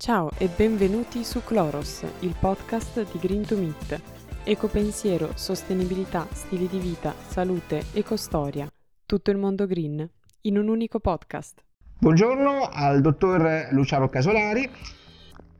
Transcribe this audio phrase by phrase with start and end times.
[0.00, 4.00] Ciao e benvenuti su Cloros, il podcast di Green to Meet.
[4.44, 8.70] Ecopensiero, sostenibilità, stili di vita, salute, ecostoria.
[9.04, 10.08] Tutto il mondo green
[10.42, 11.64] in un unico podcast.
[11.98, 14.70] Buongiorno al dottor Luciano Casolari,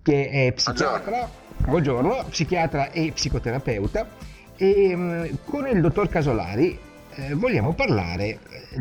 [0.03, 1.29] che è psichiatra,
[1.67, 4.09] buongiorno, psichiatra e psicoterapeuta.
[4.55, 6.79] E mm, con il dottor Casolari
[7.17, 8.39] eh, vogliamo parlare eh,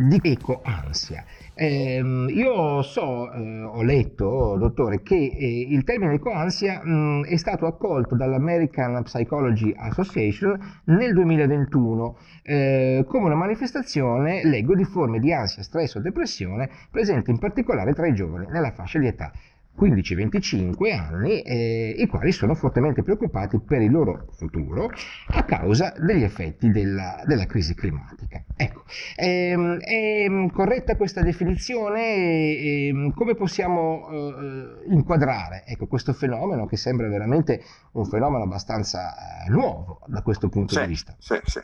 [0.07, 1.25] di ecoansia.
[1.59, 2.03] Eh,
[2.35, 8.15] io so, eh, ho letto, dottore, che eh, il termine ecoansia mh, è stato accolto
[8.15, 15.95] dall'American Psychology Association nel 2021 eh, come una manifestazione, leggo, di forme di ansia, stress
[15.95, 19.31] o depressione presenti in particolare tra i giovani nella fascia di età
[19.77, 24.89] 15-25 anni, eh, i quali sono fortemente preoccupati per il loro futuro
[25.29, 28.43] a causa degli effetti della, della crisi climatica.
[28.55, 28.83] Ecco,
[29.15, 32.57] ehm, è corretta questa definizione?
[32.57, 39.13] Ehm, come possiamo eh, inquadrare ecco, questo fenomeno che sembra veramente un fenomeno abbastanza
[39.45, 41.15] eh, nuovo da questo punto sì, di vista?
[41.19, 41.61] Sì, sì.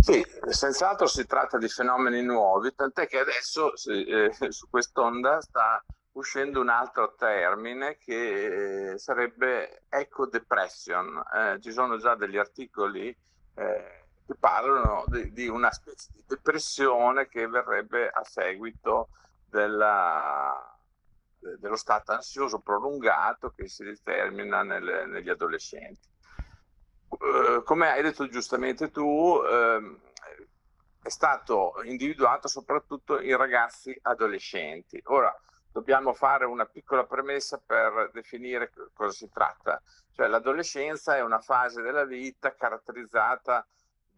[0.00, 6.60] Sì, senz'altro si tratta di fenomeni nuovi, tant'è che adesso eh, su quest'onda sta uscendo
[6.60, 11.22] un altro termine che eh, sarebbe eco depression.
[11.34, 13.08] Eh, ci sono già degli articoli
[13.54, 19.08] eh, che parlano di, di, una specie di depressione che verrebbe a seguito
[19.48, 20.78] della,
[21.58, 26.08] dello stato ansioso prolungato che si determina nelle, negli adolescenti.
[27.08, 29.98] Uh, come hai detto giustamente tu, uh,
[31.02, 35.00] è stato individuato soprattutto in ragazzi adolescenti.
[35.06, 35.34] Ora,
[35.72, 39.80] dobbiamo fare una piccola premessa per definire cosa si tratta.
[40.12, 43.66] Cioè l'adolescenza è una fase della vita caratterizzata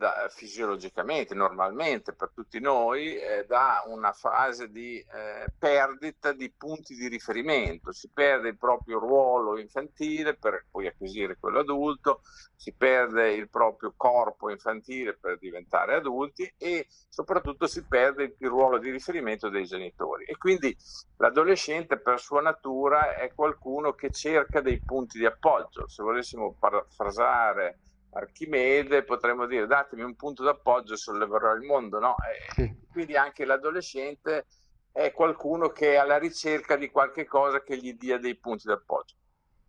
[0.02, 6.96] da, fisiologicamente, normalmente per tutti noi, eh, da una fase di eh, perdita di punti
[6.96, 12.22] di riferimento, si perde il proprio ruolo infantile per poi acquisire quello adulto,
[12.56, 18.78] si perde il proprio corpo infantile per diventare adulti e soprattutto si perde il ruolo
[18.78, 20.24] di riferimento dei genitori.
[20.24, 20.76] E quindi
[21.18, 25.86] l'adolescente per sua natura è qualcuno che cerca dei punti di appoggio.
[25.86, 27.78] Se volessimo parafrasare
[28.14, 32.14] Archimede, potremmo dire datemi un punto d'appoggio e solleverò il mondo, no?
[32.54, 32.80] Sì.
[32.90, 34.46] Quindi anche l'adolescente
[34.92, 39.14] è qualcuno che è alla ricerca di qualche cosa che gli dia dei punti d'appoggio.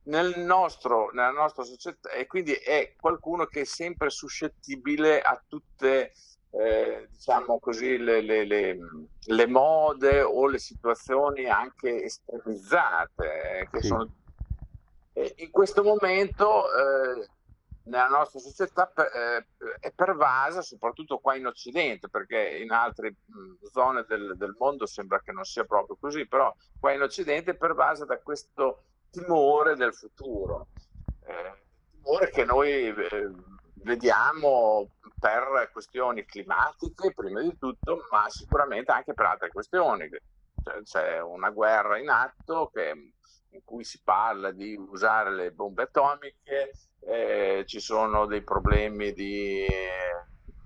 [0.06, 6.12] Nel nostro, nella nostra società, e quindi è qualcuno che è sempre suscettibile a tutte,
[6.52, 8.78] eh, diciamo così, le, le, le,
[9.25, 13.60] le, mode o le situazioni anche estremizzate.
[13.60, 13.88] Eh, che sì.
[13.88, 14.14] sono...
[15.14, 17.30] in questo momento eh,
[17.85, 19.45] nella nostra società eh,
[19.79, 23.16] è pervasa, soprattutto qua in Occidente, perché in altre
[23.71, 27.55] zone del, del, mondo sembra che non sia proprio così, però qua in Occidente è
[27.55, 30.67] pervasa da questo timore del futuro,
[31.25, 31.61] eh,
[31.91, 33.31] timore che noi eh,
[33.83, 34.89] vediamo
[35.19, 40.09] per questioni climatiche, prima di tutto, ma sicuramente anche per altre questioni.
[40.63, 43.13] Cioè, c'è una guerra in atto che,
[43.53, 46.72] in cui si parla di usare le bombe atomiche,
[47.02, 49.66] eh, ci sono dei problemi di,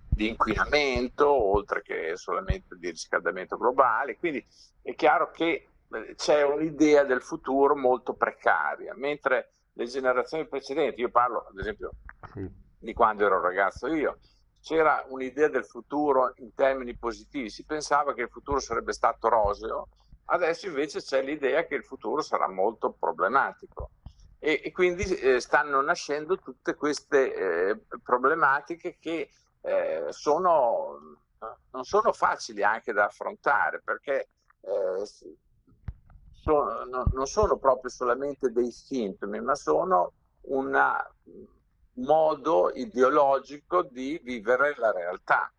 [0.08, 4.46] di, inquinamento, oltre che solamente di riscaldamento globale, quindi
[4.82, 11.10] è chiaro che eh, c'è un'idea del futuro molto precaria, mentre le generazioni precedenti, io
[11.10, 11.92] parlo ad esempio
[12.34, 12.50] sì.
[12.80, 14.20] di quando ero ragazzo io,
[14.62, 19.88] c'era un'idea del futuro in termini positivi, si pensava che il futuro sarebbe stato roseo,
[20.28, 23.92] adesso invece c'è l'idea che il futuro sarà molto problematico
[24.40, 29.30] e, e quindi eh, stanno nascendo tutte queste eh, problematiche che
[29.62, 31.18] eh, sono,
[31.72, 34.30] non sono facili anche da affrontare perché
[34.62, 35.06] eh,
[36.42, 41.04] sono, no, non sono proprio solamente dei sintomi, ma sono un
[41.94, 45.52] modo ideologico di vivere la realtà.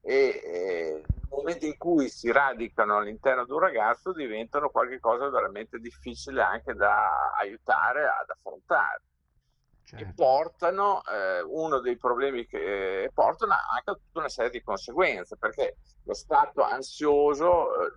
[0.00, 6.42] E, eh, momento in cui si radicano all'interno di un ragazzo diventano qualcosa veramente difficile
[6.42, 9.02] anche da aiutare ad affrontare.
[9.84, 10.04] Certo.
[10.04, 14.62] E portano eh, uno dei problemi che eh, portano anche a tutta una serie di
[14.62, 17.92] conseguenze, perché lo stato ansioso eh,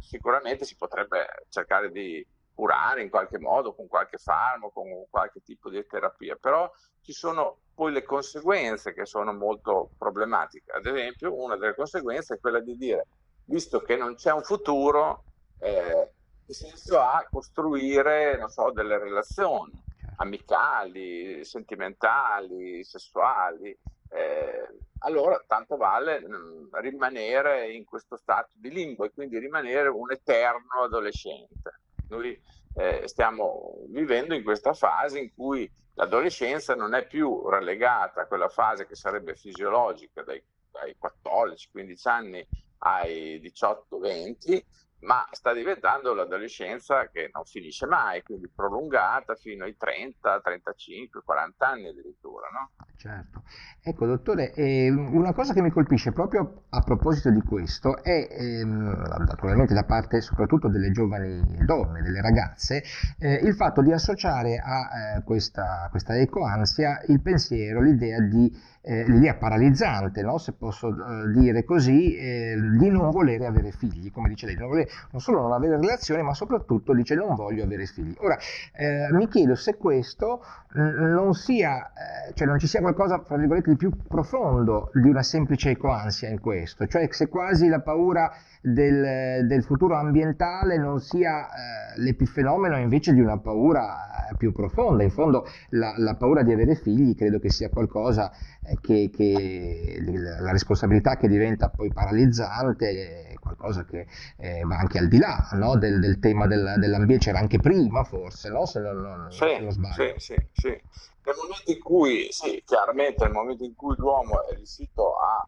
[0.00, 5.68] sicuramente si potrebbe cercare di curare in qualche modo con qualche farmaco, con qualche tipo
[5.68, 6.68] di terapia, però
[7.02, 10.72] ci sono poi le conseguenze che sono molto problematiche.
[10.72, 13.06] Ad esempio, una delle conseguenze è quella di dire,
[13.44, 15.24] visto che non c'è un futuro,
[15.58, 16.12] eh,
[16.46, 19.78] che senso ha costruire, non so, delle relazioni
[20.16, 23.78] amicali, sentimentali, sessuali?
[24.08, 24.68] Eh,
[25.00, 30.10] allora tanto vale mh, mm, rimanere in questo stato di limbo e quindi rimanere un
[30.10, 31.80] eterno adolescente.
[32.08, 32.40] Noi
[32.74, 38.48] eh, stiamo vivendo in questa fase in cui l'adolescenza non è più relegata a quella
[38.48, 42.46] fase che sarebbe fisiologica dai, dai 14-15 anni
[42.78, 44.60] ai 18-20,
[45.00, 51.66] ma sta diventando l'adolescenza che non finisce mai, quindi prolungata fino ai 30, 35, 40
[51.66, 52.48] anni addirittura.
[52.50, 52.70] No?
[52.96, 53.42] Certo.
[53.82, 59.24] Ecco, dottore, eh, una cosa che mi colpisce proprio a proposito di questo è, ehm,
[59.26, 62.82] naturalmente da parte soprattutto delle giovani donne, delle ragazze,
[63.18, 69.04] eh, il fatto di associare a eh, questa, questa ecoansia il pensiero, l'idea di eh,
[69.08, 70.38] l'idea paralizzante, no?
[70.38, 74.68] se posso eh, dire così, eh, di non volere avere figli, come dice lei, non,
[74.68, 78.14] volere, non, solo non avere relazioni, ma soprattutto dice non voglio avere figli.
[78.18, 78.36] Ora,
[78.74, 80.42] eh, mi chiedo se questo
[80.74, 85.22] non sia, eh, cioè non ci sia qualcosa, fra virgolette, di più profondo di una
[85.22, 88.30] semplice ecoansia in questo, cioè se quasi la paura
[88.60, 95.02] del, del futuro ambientale non sia eh, l'epifenomeno invece di una paura più profonda.
[95.02, 98.36] In fondo la, la paura di avere figli credo che sia qualcosa eh,
[98.80, 104.06] che, che, la responsabilità che diventa poi paralizzante è qualcosa che
[104.38, 105.76] eh, va anche al di là no?
[105.76, 108.66] del, del, tema del, dell'ambiente, c'era anche prima forse, no?
[108.66, 110.18] se non, non, sì, se non sbaglio.
[110.18, 110.68] Sì, sì, sì.
[110.68, 115.44] Nel momento in cui, sì, chiaramente nel momento in cui l'uomo è riuscito a,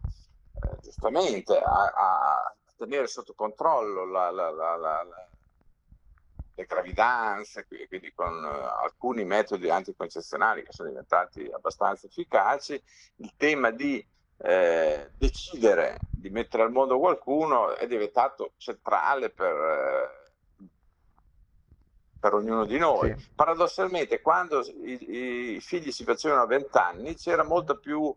[0.62, 4.76] eh, giustamente, a, a, tenere sotto controllo la, la, la,
[6.58, 12.82] le gravidanze, quindi con uh, alcuni metodi anticoncezionali che sono diventati abbastanza efficaci,
[13.16, 14.04] il tema di
[14.38, 20.66] eh, decidere di mettere al mondo qualcuno è diventato centrale per, eh,
[22.18, 23.14] per ognuno di noi.
[23.16, 23.28] Sì.
[23.36, 28.12] Paradossalmente, quando i, i, figli si facevano a 20 anni, c'era molta più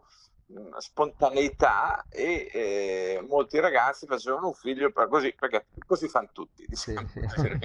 [0.78, 6.66] spontaneità e eh, molti ragazzi facevano un figlio per così, perché così fanno tutti.
[6.68, 7.08] Diciamo.
[7.08, 7.60] Sì, sì.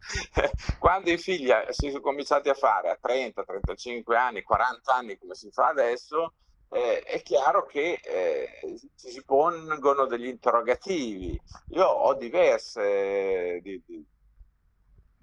[0.78, 5.34] Quando i figli si sono cominciati a fare a 30, 35 anni, 40 anni come
[5.34, 6.34] si fa adesso,
[6.70, 11.40] eh, è chiaro che eh, ci si pongono degli interrogativi.
[11.70, 14.04] Io ho diverse, di, di,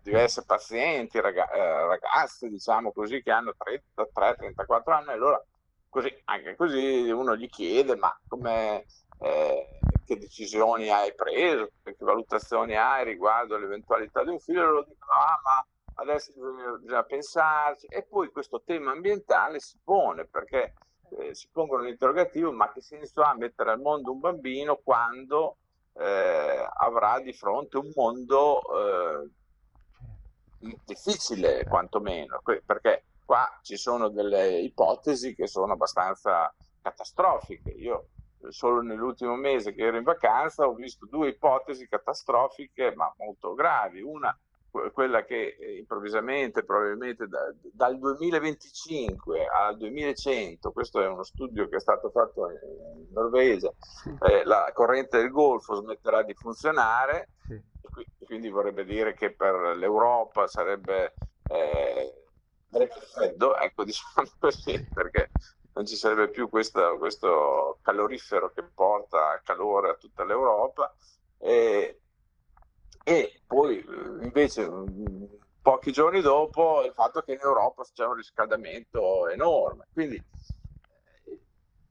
[0.01, 3.53] diverse pazienti, raga, eh, ragazze, diciamo così, che hanno
[3.95, 5.43] 33-34 anni, allora
[5.97, 8.85] così, anche così uno gli chiede ma come,
[9.19, 15.11] eh, che decisioni hai preso, che valutazioni hai riguardo all'eventualità di un figlio, loro dicono
[15.11, 17.87] ah ma adesso bisogna, bisogna pensarci.
[17.87, 20.73] E poi questo tema ambientale si pone perché
[21.17, 25.57] eh, si pongono l'interrogativo ma che senso ha mettere al mondo un bambino quando
[25.93, 29.29] eh, avrà di fronte un mondo eh,
[30.85, 32.39] difficile quantomeno?
[32.43, 36.49] Perché Qua ci sono delle ipotesi che sono abbastanza
[36.81, 37.71] catastrofiche.
[37.71, 38.07] Io
[38.47, 44.01] solo nell'ultimo mese che ero in vacanza ho visto due ipotesi catastrofiche ma molto gravi.
[44.01, 44.33] Una
[44.93, 51.77] quella che eh, improvvisamente, probabilmente da, dal 2025 al 2100, questo è uno studio che
[51.77, 53.73] è stato fatto in Norvegia,
[54.21, 57.61] eh, la corrente del Golfo smetterà di funzionare, sì.
[58.23, 61.13] quindi vorrebbe dire che per l'Europa sarebbe
[61.49, 62.26] eh,
[62.85, 65.31] freddo, ecco diciamo così, perché
[65.73, 70.93] non ci sarebbe più questo, questo calorifero che porta calore a tutta l'Europa.
[71.39, 71.99] E,
[73.03, 73.83] e poi
[74.21, 74.69] invece
[75.61, 80.21] pochi giorni dopo il fatto che in Europa c'è un riscaldamento enorme, quindi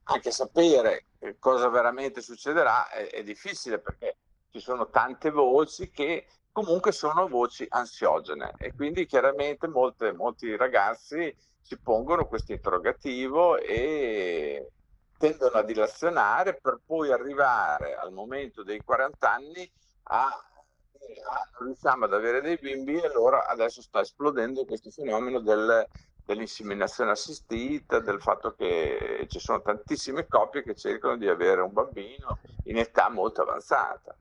[0.09, 1.05] anche sapere
[1.39, 4.16] cosa veramente succederà è, è difficile perché
[4.51, 11.35] ci sono tante voci che comunque sono voci ansiogene e quindi chiaramente molte, molti ragazzi
[11.61, 14.71] si pongono questo interrogativo e
[15.17, 19.71] tendono a dilazionare per poi arrivare al momento dei 40 anni
[20.03, 25.85] a, a riusciamo ad avere dei bimbi e allora adesso sta esplodendo questo fenomeno del,
[26.27, 32.37] dell'inseminazione assistita, del fatto che ci sono tantissime coppie che cercano di avere un bambino
[32.63, 34.13] in età molto avanzata.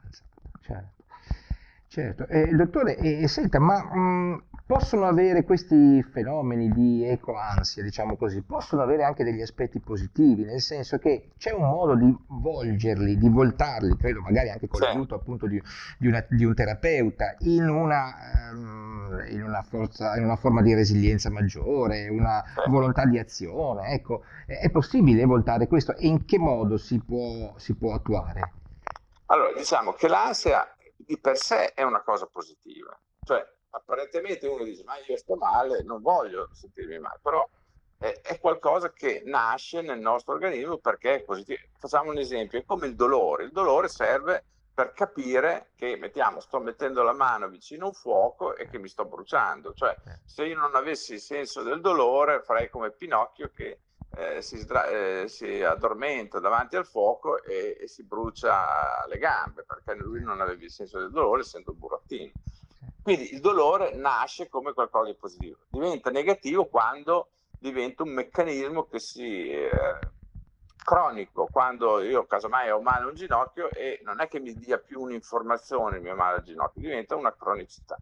[0.61, 0.95] Certo.
[1.89, 8.43] Certo, eh, dottore, eh, senta, ma mh, possono avere questi fenomeni di ecoansia, diciamo così,
[8.43, 13.29] possono avere anche degli aspetti positivi, nel senso che c'è un modo di volgerli, di
[13.29, 15.63] voltarli, credo magari anche con l'aiuto appunto di,
[15.99, 18.13] di, una, di, un terapeuta, in una,
[18.53, 24.25] um, in, una forza, in una forma di resilienza maggiore, una volontà di azione, ecco,
[24.47, 28.53] è possibile voltare questo e in che modo si può, si può attuare?
[29.27, 32.99] Allora, diciamo che l'ansia di per sé è una cosa positiva.
[33.23, 33.45] Cioè,
[33.76, 37.49] apparentemente uno dice, ma io sto male, non voglio sentirmi male, però
[37.99, 41.61] è, è qualcosa che nasce nel nostro organismo perché è positivo.
[41.78, 43.45] Facciamo un esempio, è come il dolore.
[43.45, 48.54] Il dolore serve per capire che, mettiamo, sto mettendo la mano vicino a un fuoco
[48.56, 49.73] e che mi sto bruciando.
[49.73, 53.80] Cioè, se io non avessi il senso del dolore, farei come Pinocchio che
[54.16, 59.64] eh, si, sdra- eh, si, addormenta davanti al fuoco e, e, si brucia le gambe,
[59.64, 62.33] perché lui non aveva il senso del dolore, essendo un burattino.
[63.07, 68.99] Quindi il dolore nasce come qualcosa di positivo, diventa negativo quando diventa un meccanismo che
[68.99, 69.71] si eh,
[70.77, 75.03] cronico quando io casomai ho male un ginocchio e non è che mi dia più
[75.03, 77.97] un'informazione il mio male al ginocchio, diventa una cronicità.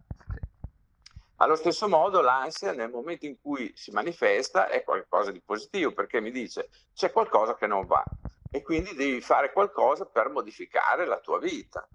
[1.37, 6.23] Allo stesso modo l'ansia nel momento in cui si manifesta è qualcosa di positivo perché
[6.23, 8.02] mi dice c'è qualcosa che non va
[8.50, 11.87] e quindi devi fare qualcosa per modificare la tua vita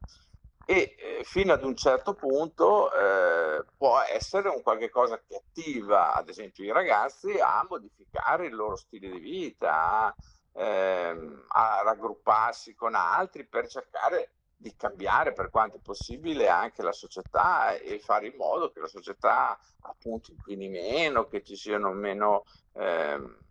[0.69, 6.13] e eh, fino ad un certo punto eh, può essere un qualche cosa che attiva
[6.13, 10.15] ad esempio i ragazzi a modificare il loro stile di vita, a
[10.53, 17.75] ehm, a raggrupparsi con altri per cercare di cambiare per quanto possibile anche la società
[17.75, 23.41] e fare in modo che la società appunto inquini meno, che ci siano meno, ehm,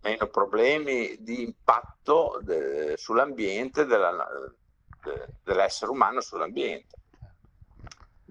[0.00, 4.10] meno problemi di impatto de- sull'ambiente della,
[5.06, 6.98] de- dell'essere umano sull'ambiente.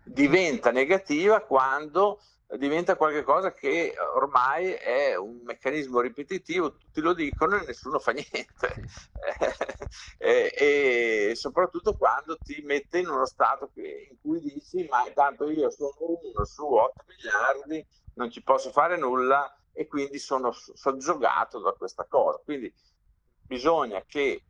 [0.03, 2.20] Diventa negativa quando
[2.58, 8.84] diventa qualcosa che ormai è un meccanismo ripetitivo, tutti lo dicono e nessuno fa niente.
[10.17, 15.50] e, e, soprattutto quando ti mette in uno stato che, in cui dici ma intanto
[15.50, 21.60] io sono uno su 8 miliardi, non ci posso fare nulla e quindi sono soggiogato
[21.60, 22.39] da questa cosa.
[22.44, 22.74] Quindi
[23.46, 24.44] bisogna che,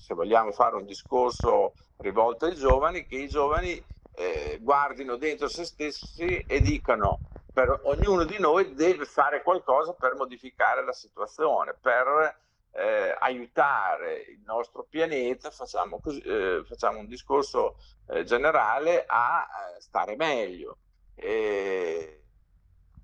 [0.00, 5.64] se vogliamo fare un discorso rivolto ai giovani, che i giovani eh, guardino dentro se
[5.64, 7.20] stessi e dicano
[7.52, 12.38] per ognuno di noi deve fare qualcosa per modificare la situazione, per
[12.72, 17.76] eh, aiutare il nostro pianeta, facciamo, così, eh, facciamo un discorso
[18.06, 20.78] eh, generale, a eh, stare meglio,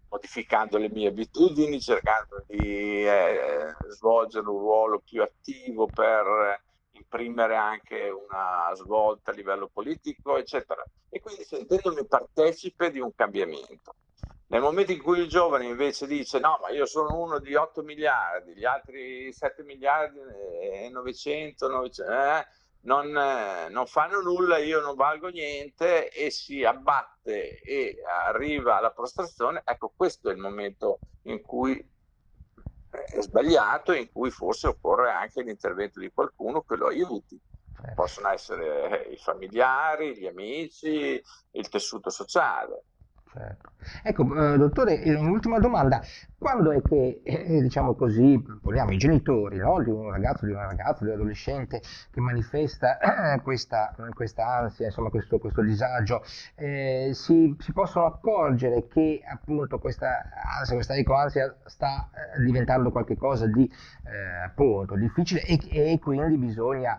[0.09, 6.65] modificando le mie abitudini, cercando di eh, svolgere un ruolo più attivo per
[6.97, 10.85] imprimere anche una svolta a livello politico, eccetera.
[11.09, 13.95] E quindi sentendomi partecipe di un cambiamento.
[14.49, 17.83] Nel momento in cui il giovane invece dice no, ma io sono uno di 8
[17.83, 20.21] miliardi, gli altri 7 miliardi
[20.61, 22.47] e 900, 900 eh,
[22.83, 28.93] non, eh, non, fanno nulla, io non valgo niente e si abbatte e arriva alla
[28.93, 31.85] prostrazione, ecco questo è il momento in cui
[33.21, 37.41] sbagliato in cui forse occorre anche l'intervento di qualcuno che lo aiuti.
[37.75, 37.95] Certo.
[37.95, 42.85] Possono essere i familiari, gli amici, il tessuto sociale.
[43.33, 43.73] Certo.
[44.03, 46.01] Ecco, eh, dottore, un'ultima domanda.
[46.39, 49.83] Quando è che, eh, diciamo così, poniamo i genitori no?
[49.83, 54.87] di un ragazzo, di una ragazza, di un adolescente che manifesta eh, questa, questa, ansia,
[54.87, 56.23] insomma questo, questo disagio,
[56.55, 63.47] eh, si, si, possono accorgere che appunto questa ansia, questa ecoansia sta eh, diventando qualcosa
[63.47, 63.71] di
[64.05, 66.99] eh, appunto difficile e, e quindi bisogna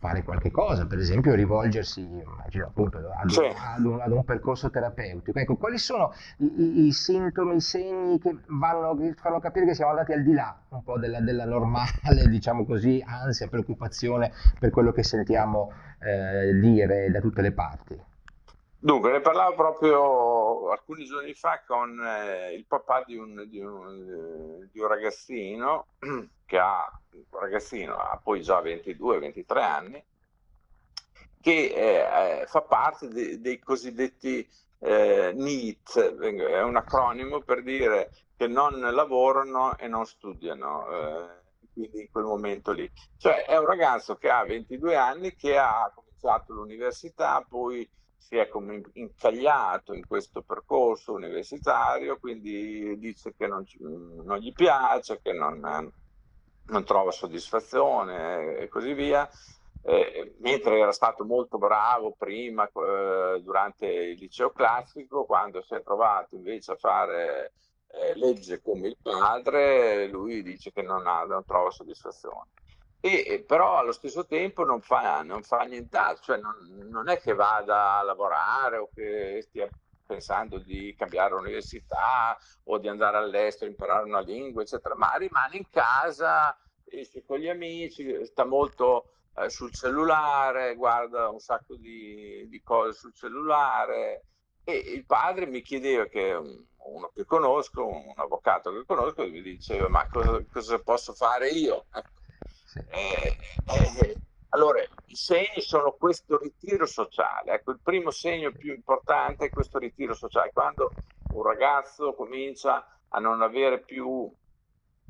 [0.00, 3.40] fare qualche cosa, per esempio rivolgersi immagino, appunto, ad, sì.
[3.40, 5.38] ad, un, ad, un, percorso terapeutico.
[5.38, 9.90] Ecco, quali sono i, i, sintomi, i segni che, vanno, che fanno capire che siamo
[9.90, 14.90] andati al di là un po' della, della normale, diciamo così, ansia, preoccupazione per quello
[14.90, 18.08] che sentiamo eh, dire da tutte le parti?
[18.82, 24.66] Dunque, ne parlavo proprio alcuni giorni fa con eh, il papà di un, di, un,
[24.72, 25.88] di un, ragazzino
[26.46, 26.90] che ha,
[27.28, 30.02] ragazzino, ha poi già 22-23 anni,
[31.42, 38.46] che eh, fa parte de, dei cosiddetti eh, NEET, è un acronimo per dire che
[38.46, 41.28] non lavorano e non studiano, eh,
[41.74, 42.90] quindi in quel momento lì.
[43.18, 47.86] Cioè è un ragazzo che ha 22 anni, che ha cominciato l'università, poi
[48.20, 55.20] si è come incagliato in questo percorso universitario, quindi dice che non, non gli piace,
[55.22, 59.28] che non, non, trova soddisfazione e così via.
[59.82, 65.82] Eh, mentre era stato molto bravo prima eh, durante il liceo classico, quando si è
[65.82, 67.54] trovato invece a fare
[67.88, 72.50] eh, legge come il padre, lui dice che non, ha, non trova soddisfazione
[73.00, 77.32] e però allo stesso tempo non fa, non fa nient'altro, cioè non, non, è che
[77.32, 79.68] vada a lavorare o che stia
[80.06, 85.68] pensando di cambiare università o di andare all'estero, imparare una lingua, eccetera, ma rimane in
[85.70, 86.54] casa,
[86.84, 92.92] esce con gli amici, sta molto eh, sul cellulare, guarda un sacco di, di, cose
[92.92, 94.26] sul cellulare
[94.64, 99.88] e il padre mi chiedeva che uno che conosco, un avvocato che conosco, mi diceva
[99.88, 101.86] ma cosa, cosa posso fare io?
[101.92, 102.19] Ecco
[102.70, 102.78] sì.
[102.88, 107.54] eh, eh, Allora, i segni sono questo ritiro sociale.
[107.54, 110.50] Ecco, il primo segno più importante è questo ritiro sociale.
[110.52, 110.94] Quando
[111.28, 114.32] un ragazzo comincia a non avere più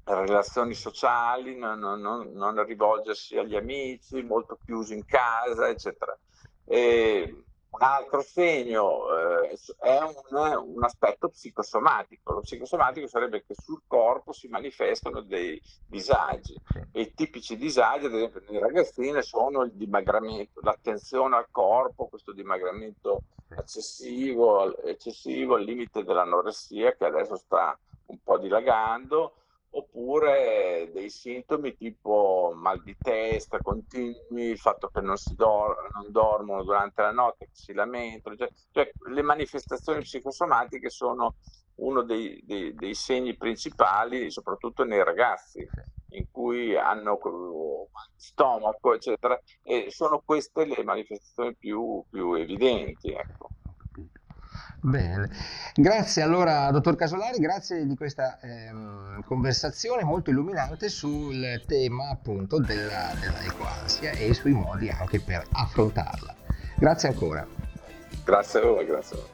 [0.05, 6.19] relazioni sociali, non, non, non rivolgersi agli amici, molto chiuso in casa, eccetera.
[6.65, 9.05] E un altro segno
[9.43, 12.33] eh, è un, un, aspetto psicosomatico.
[12.33, 16.55] Lo psicosomatico sarebbe che sul corpo si manifestano dei disagi.
[16.93, 22.33] E i tipici disagi, ad esempio nei ragazzini, sono il dimagramento, l'attenzione al corpo, questo
[22.33, 29.35] dimagramento eccessivo, eccessivo al limite dell'anoressia che adesso sta un po' dilagando
[29.73, 36.11] oppure dei sintomi tipo mal di testa continui, il fatto che non, si dor- non
[36.11, 41.37] dormono durante la notte, che si lamentano, cioè, cioè le manifestazioni psicosomatiche sono
[41.77, 45.67] uno dei, dei, dei, segni principali, soprattutto nei ragazzi,
[46.13, 47.19] in cui hanno
[48.17, 53.13] stomaco, eccetera, e sono queste le manifestazioni più, più evidenti.
[53.13, 53.53] Ecco.
[54.83, 55.29] Bene,
[55.75, 63.13] grazie allora dottor Casolari, grazie di questa ehm, conversazione molto illuminante sul tema appunto della,
[63.21, 66.35] della ecoansia e sui modi anche per affrontarla.
[66.77, 67.47] Grazie ancora.
[68.25, 69.29] Grazie a voi, grazie a voi.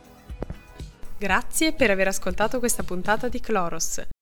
[1.19, 4.16] Grazie per aver ascoltato questa puntata di Cloros.